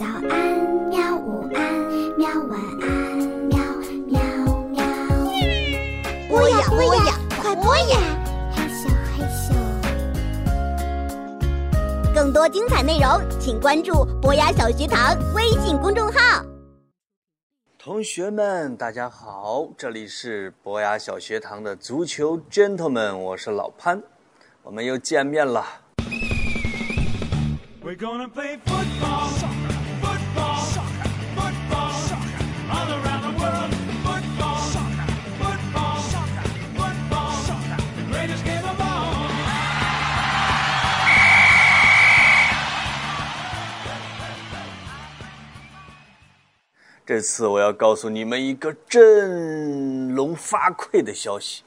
[0.00, 0.32] 早安，
[0.88, 1.14] 喵！
[1.14, 1.60] 午安，
[2.16, 2.26] 喵！
[2.48, 2.88] 晚安，
[3.50, 3.60] 喵
[4.06, 4.18] 喵
[4.70, 4.80] 喵。
[6.26, 7.98] 播呀播呀，快播呀！
[8.56, 9.52] 嘿咻嘿咻。
[12.14, 16.42] 更多精彩内容，请关注博雅小学堂微信公众号。
[17.78, 24.02] 同学们，大家好，这里是博雅小学堂的足球 gentlemen，我是老潘，
[24.62, 25.62] 我们又见面了。
[27.82, 29.49] We're gonna play football, football,
[47.10, 51.64] 这次我要告诉你们一个振聋发聩的消息。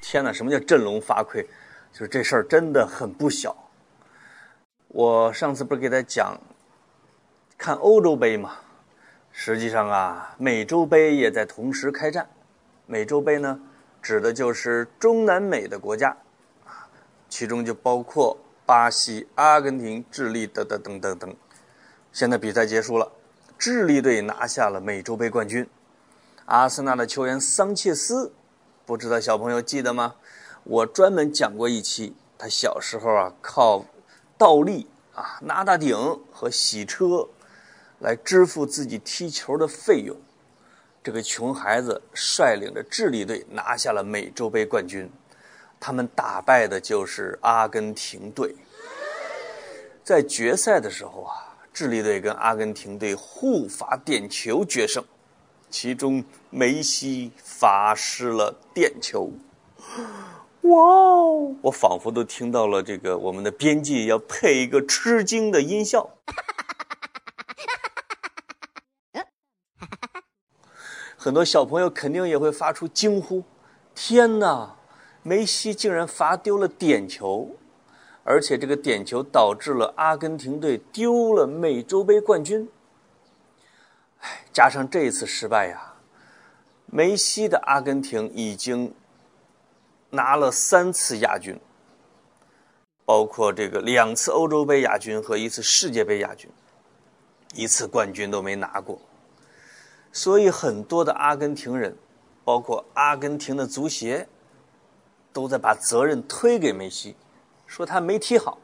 [0.00, 1.44] 天哪，什么叫振聋发聩？
[1.92, 3.54] 就是这事儿真的很不小。
[4.86, 6.40] 我上次不是给他讲
[7.58, 8.56] 看欧洲杯吗？
[9.32, 12.26] 实际上啊，美洲杯也在同时开战。
[12.86, 13.60] 美洲杯呢，
[14.00, 16.16] 指的就是中南美的国家，
[17.28, 21.36] 其中就包括巴西、阿根廷、智利等等等等等。
[22.14, 23.12] 现在比赛结束了。
[23.58, 25.68] 智利队拿下了美洲杯冠军，
[26.44, 28.32] 阿森纳的球员桑切斯，
[28.86, 30.14] 不知道小朋友记得吗？
[30.62, 33.84] 我专门讲过一期，他小时候啊靠
[34.38, 35.96] 倒立啊、拿大顶
[36.30, 37.28] 和洗车
[37.98, 40.16] 来支付自己踢球的费用。
[41.02, 45.10] 这个穷孩子率领着智利队拿下了美洲杯冠军，
[45.80, 48.54] 他们打败的就是阿根廷队。
[50.04, 51.47] 在决赛的时候啊。
[51.78, 55.04] 智利队跟阿根廷队互罚点球决胜，
[55.70, 59.30] 其中梅西罚失了点球。
[60.62, 61.54] 哇哦！
[61.62, 66.10] 我仿佛都听到了这个我们的编辑要配一个吃惊的音效。
[71.16, 73.44] 很多小朋友肯定也会发出惊呼
[73.94, 74.74] ：“天哪！
[75.22, 77.56] 梅西竟然罚丢了点球！”
[78.30, 82.68] 而且这个点球导致了阿根廷队丢了美洲杯冠军。
[84.20, 85.94] 哎，加上这一次失败呀，
[86.84, 88.92] 梅西的阿根廷已经
[90.10, 91.58] 拿了三次亚军，
[93.06, 96.50] 包括这个两次欧洲杯亚军和一次世界杯亚军，
[97.54, 99.00] 一次冠军都没拿过。
[100.12, 101.96] 所以很多的阿根廷人，
[102.44, 104.28] 包括阿根廷的足协，
[105.32, 107.16] 都在把责任推给梅西。
[107.68, 108.58] 说他没踢好，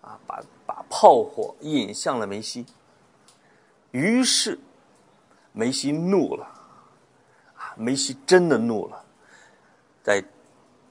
[0.00, 2.66] 啊，把把炮火引向了梅西。
[3.92, 4.58] 于是，
[5.52, 6.44] 梅西怒了，
[7.54, 9.04] 啊，梅西真的怒了。
[10.02, 10.24] 在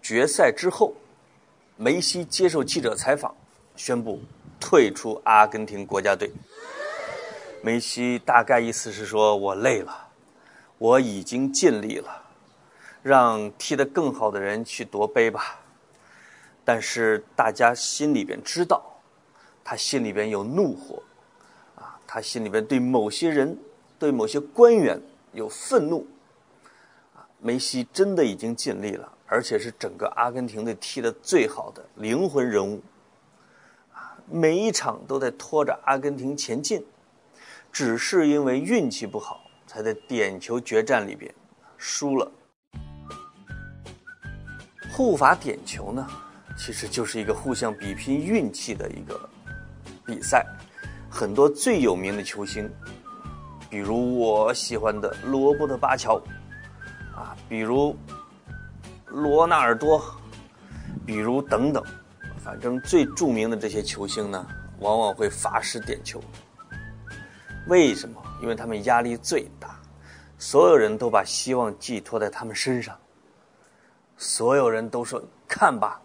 [0.00, 0.94] 决赛之后，
[1.76, 3.34] 梅西接受记者采访，
[3.74, 4.20] 宣布
[4.60, 6.30] 退出阿根廷国家队。
[7.62, 10.08] 梅西大概意思是说：“我累了，
[10.78, 12.22] 我已经尽力了，
[13.02, 15.60] 让踢得更好的人去夺杯吧。”
[16.66, 18.82] 但是大家心里边知道，
[19.62, 21.00] 他心里边有怒火，
[21.76, 23.56] 啊，他心里边对某些人、
[24.00, 25.00] 对某些官员
[25.30, 26.04] 有愤怒，
[27.14, 32.82] 啊，梅西真的已经尽力了，而且是整个阿根廷队踢得最好的灵魂人物，
[33.94, 36.84] 啊，每一场都在拖着阿根廷前进，
[37.70, 41.32] 只是因为运气不好，才在点球决战里边
[41.78, 42.28] 输了。
[44.90, 46.04] 护法点球呢？
[46.56, 49.28] 其实就是一个互相比拼运气的一个
[50.04, 50.44] 比赛，
[51.10, 52.68] 很多最有名的球星，
[53.68, 56.16] 比如我喜欢的罗伯特·巴乔，
[57.14, 57.96] 啊，比如
[59.06, 60.02] 罗纳尔多，
[61.04, 61.84] 比如等等，
[62.42, 64.46] 反正最著名的这些球星呢，
[64.80, 66.22] 往往会罚失点球。
[67.68, 68.22] 为什么？
[68.40, 69.78] 因为他们压力最大，
[70.38, 72.96] 所有人都把希望寄托在他们身上，
[74.16, 76.00] 所有人都说：“看吧。”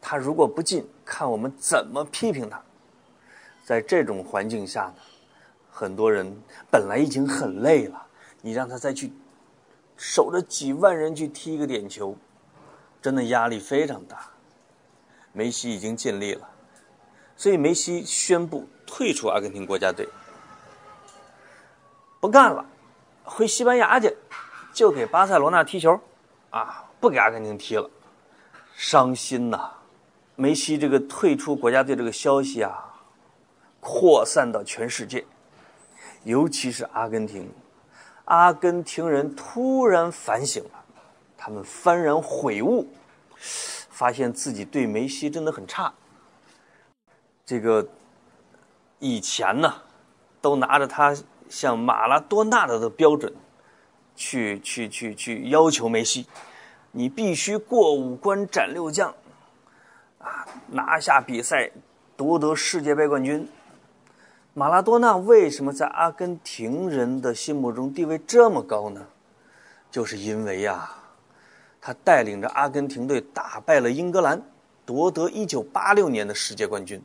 [0.00, 2.62] 他如果不进，看我们怎么批评他。
[3.64, 4.94] 在这种环境下呢，
[5.70, 6.32] 很多人
[6.70, 8.06] 本来已经很累了，
[8.40, 9.12] 你让他再去
[9.96, 12.16] 守着几万人去踢一个点球，
[13.02, 14.30] 真的压力非常大。
[15.32, 16.48] 梅西已经尽力了，
[17.36, 20.08] 所以梅西宣布退出阿根廷国家队，
[22.20, 22.64] 不干了，
[23.24, 24.16] 回西班牙去，
[24.72, 26.00] 就给巴塞罗那踢球，
[26.50, 27.90] 啊，不给阿根廷踢了，
[28.76, 29.72] 伤心呐。
[30.36, 32.94] 梅西这个退出国家队这个消息啊，
[33.80, 35.24] 扩散到全世界，
[36.24, 37.50] 尤其是阿根廷。
[38.26, 40.84] 阿根廷人突然反省了，
[41.38, 42.86] 他们幡然悔悟，
[43.38, 45.94] 发现自己对梅西真的很差。
[47.44, 47.88] 这个
[48.98, 49.72] 以前呢，
[50.42, 51.16] 都拿着他
[51.48, 53.32] 像马拉多纳的标准，
[54.16, 56.26] 去去去去要求梅西，
[56.90, 59.14] 你必须过五关斩六将，
[60.18, 61.70] 啊，拿下比赛，
[62.16, 63.48] 夺得世界杯冠军。
[64.54, 69.06] 马拉多纳为什么在阿根廷人的心目中地位这么高呢？
[69.90, 70.90] 就是因为呀、
[71.80, 74.42] 他带领着阿根廷队打败了英格兰，
[74.84, 77.02] 夺得1986年的世界冠军。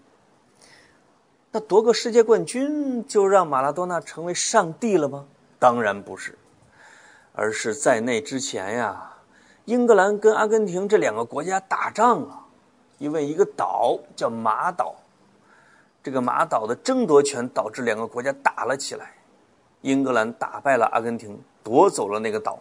[1.52, 5.26] 那夺个世界冠军就让马拉多纳成为上帝了吗？
[5.60, 6.38] 当然不是，
[7.34, 9.14] 而是在那之前呀，
[9.66, 12.48] 英格兰跟阿根廷这两个国家打仗啊，
[13.02, 14.96] 因为一个岛叫马岛，
[16.04, 19.16] 这个马岛的争夺权导致两个国家打了起来，
[19.82, 22.60] 英格兰打败了阿根廷，夺走了那个岛，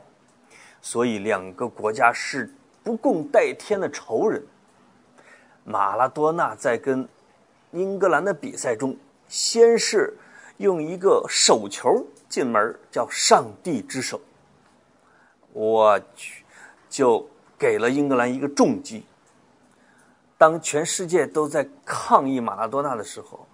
[0.81, 2.50] 所以两个国家是
[2.82, 4.42] 不共戴天的仇人。
[5.62, 7.06] 马拉多纳在跟
[7.72, 8.96] 英格兰的比赛中，
[9.28, 10.16] 先是
[10.56, 14.19] 用一个手球进门，叫“上帝之手”，
[15.52, 16.42] 我去，
[16.88, 17.28] 就
[17.58, 19.04] 给了英格兰一个重击。
[20.40, 23.46] 当全世界都在抗议马拉多纳的时候，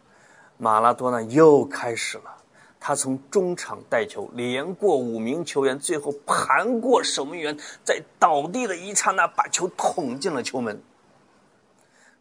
[0.56, 2.36] 马拉多纳又开始了。
[2.78, 10.80] 他从中场带球，连过五名球员，最后盘过守门员，在倒地的一刹那把球捅进了球门，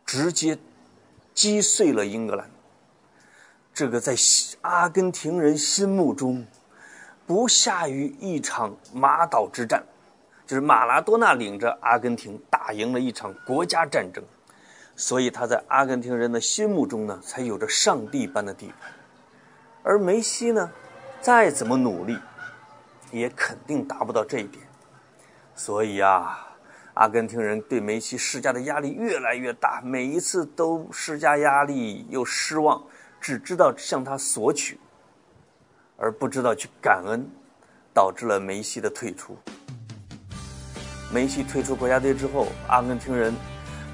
[0.04, 0.58] 直接
[1.36, 2.50] 击碎了英格兰。
[3.72, 4.16] 这个在
[4.62, 6.44] 阿根廷人心目中，
[7.28, 9.84] 不下于一场马岛之战，
[10.48, 14.24] 就是马拉多纳领着阿根廷打赢了一场国家战争，
[14.96, 18.74] 所以他在阿根廷人的心目中呢，才有着上帝般的地位。
[19.84, 20.72] 而梅西呢，
[21.22, 22.18] 再怎么努力，
[23.12, 24.66] 也肯定达不到这一点。
[25.54, 26.48] 所以啊，
[26.96, 32.82] 阿根廷人对梅西施加的压力越来越大，每一次都施加压力又失望，
[33.20, 34.80] 只知道向他索取，
[35.98, 37.30] 而不知道去感恩，
[37.94, 39.38] 导致了梅西的退出。
[41.14, 43.34] 梅西退出国家队之后，阿根廷人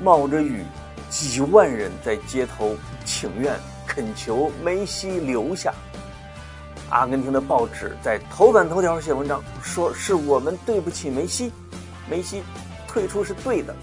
[0.02, 0.64] 冒着雨，
[1.12, 2.76] 几万人在街头
[3.06, 3.54] 请愿。
[3.88, 5.74] 恳求梅西留下。
[6.90, 11.52] 阿根廷的报纸在头版头条写文章，说是我们对不起梅西，
[12.10, 12.42] 梅西
[12.88, 13.76] 退出是对的。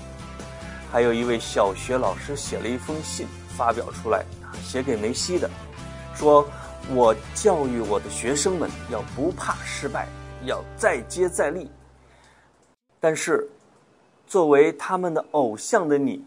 [0.91, 4.25] 还有一位小学老师写了一封信发表出来，
[4.63, 5.51] 写给梅西的，
[6.15, 6.49] 说
[6.95, 10.09] 我教育我的学生们要不怕失败，
[10.47, 11.71] 要再接再厉。
[12.99, 13.47] 但是，
[14.27, 16.25] 作为他们的偶像的你。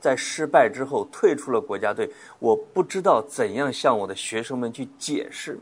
[0.00, 5.60] 在失败之后退出了国家队，我不知道怎样向我的学生们去解释。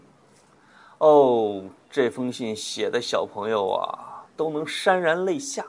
[0.99, 5.67] 哦，这封信写的小朋友啊，都能潸然泪下。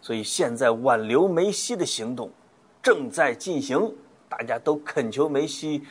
[0.00, 2.30] 所以现在挽留梅西的行动
[2.82, 3.94] 正在进行，
[4.28, 5.84] 大家都恳求梅西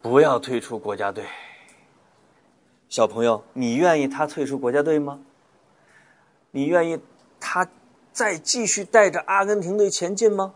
[0.00, 1.24] 不要退出国家队。
[2.88, 5.20] 小朋友，你愿意他退出国家队吗？
[6.50, 6.98] 你愿意
[7.40, 7.66] 他
[8.12, 10.54] 再继续带着阿根廷队前进吗？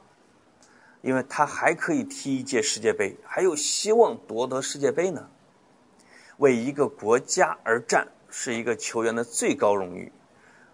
[1.03, 5.29] 因为他还可以踢一届世界杯，还有希望夺得世界杯呢。
[6.39, 10.13] 为一个国家而战是一个球员的最高荣誉。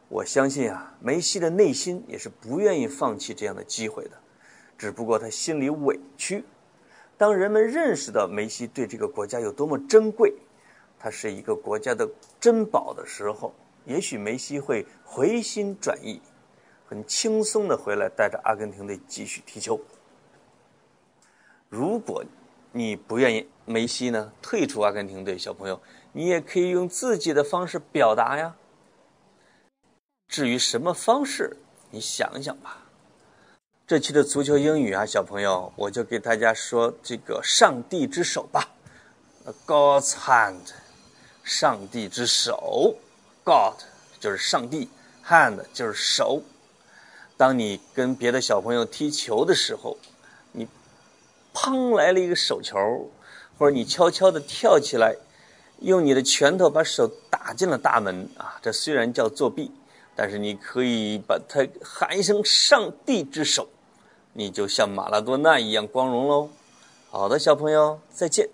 [0.08, 4.18] 我相信啊，梅西的内心也是不愿意放弃这样的机会的，
[4.76, 6.44] 只不过他心里委屈。
[7.16, 10.34] 当人们认识到梅西对这个国家有多么珍贵，
[10.98, 12.08] 他是一个国家的
[12.40, 13.54] 珍宝的时候，
[13.84, 16.20] 也许梅西会回心转意，
[16.84, 19.80] 很轻松的回来带着阿根廷队继续踢球。
[21.72, 22.22] 如果
[22.70, 25.80] 你不愿意梅西呢退出阿根廷队，小朋友，
[26.12, 28.54] 你也可以用自己的方式表达呀。
[30.28, 31.56] 至于什么方式，
[31.90, 32.84] 你想想吧。
[33.86, 38.68] 这期的足球英语啊，小朋友，我就给大家说这个“上帝之手”吧
[39.66, 40.74] ，God's hand，
[41.42, 42.94] 上帝之手
[43.42, 43.80] ，God
[44.20, 44.90] 就是上帝
[45.26, 46.42] ，hand 就是手。
[47.38, 49.96] 当你跟别的小朋友踢球的时候，
[51.54, 52.76] 砰来了一个手球，
[53.58, 55.16] 或者你悄悄地跳起来，
[55.80, 58.58] 用你的拳头把手打进了大门啊！
[58.62, 59.70] 这虽然叫作弊，
[60.14, 63.68] 但是你可以把它喊一声“上帝之手”，
[64.32, 66.48] 你就像马拉多纳一样光荣喽。
[67.10, 68.48] 好的，小朋友，再见。